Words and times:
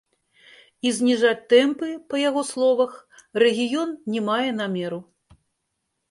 І 0.91 0.91
зніжаць 0.99 1.47
тэмпы, 1.51 1.89
па 2.13 2.21
яго 2.21 2.41
словах, 2.51 2.95
рэгіён 3.43 3.91
не 4.15 4.21
мае 4.31 4.49
намеру. 4.61 4.99